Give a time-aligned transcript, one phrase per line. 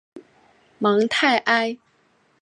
[0.79, 1.77] 芒泰埃。